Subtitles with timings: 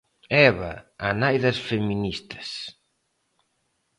[0.49, 0.73] Eva,
[1.07, 2.49] a nai das feministas.